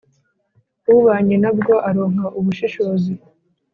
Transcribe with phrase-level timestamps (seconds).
[0.95, 3.11] ubanye na bwo aronka ubushishozi,